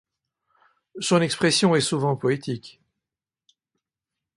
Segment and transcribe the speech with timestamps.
[0.99, 2.81] Son expression est souvent poétique.